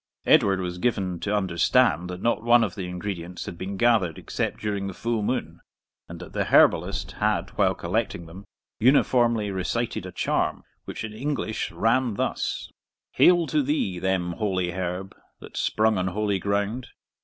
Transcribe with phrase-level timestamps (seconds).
[0.25, 4.59] Edward was given to understand that not one of the ingredients had been gathered except
[4.59, 5.59] during the full moon,
[6.09, 8.43] and that the herbalist had, while collecting them,
[8.79, 12.71] uniformly recited a charm, which in English ran thus:
[13.11, 16.87] Hail to thee, thou holy herb, That sprung on holy ground!